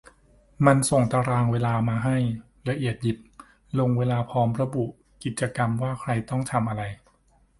[0.65, 2.17] มันส่งตารางเวลามาให้!
[2.69, 3.17] ละเอียดยิบ
[3.79, 4.85] ลงเวลาพร้อมระบุ
[5.23, 6.83] กิจกรรมว่าใครต้องทำอะไร